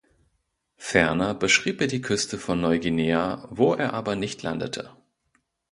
[0.77, 4.89] Ferner beschrieb er die Küste von Neuguinea, wo er aber nicht landete.